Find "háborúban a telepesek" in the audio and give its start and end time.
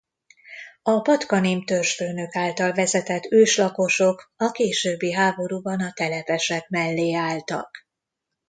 5.13-6.69